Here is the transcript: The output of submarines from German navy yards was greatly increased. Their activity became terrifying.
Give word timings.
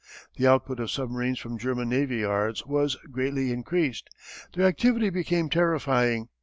The 0.35 0.47
output 0.47 0.79
of 0.79 0.89
submarines 0.89 1.37
from 1.37 1.59
German 1.59 1.89
navy 1.89 2.17
yards 2.21 2.65
was 2.65 2.95
greatly 3.11 3.51
increased. 3.51 4.09
Their 4.53 4.65
activity 4.65 5.11
became 5.11 5.47
terrifying. 5.47 6.29